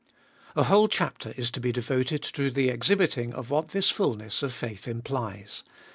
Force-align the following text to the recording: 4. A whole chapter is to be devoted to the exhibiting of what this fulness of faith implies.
4. 0.55 0.61
A 0.61 0.63
whole 0.63 0.87
chapter 0.87 1.31
is 1.37 1.51
to 1.51 1.59
be 1.59 1.71
devoted 1.71 2.23
to 2.23 2.49
the 2.49 2.69
exhibiting 2.69 3.35
of 3.35 3.51
what 3.51 3.67
this 3.67 3.91
fulness 3.91 4.41
of 4.41 4.51
faith 4.51 4.87
implies. 4.87 5.63